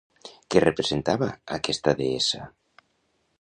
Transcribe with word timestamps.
Què 0.53 0.61
representava 0.63 1.27
aquesta 1.59 1.95
deessa? 2.01 2.43